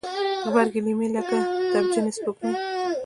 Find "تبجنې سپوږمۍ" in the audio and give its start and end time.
1.71-2.53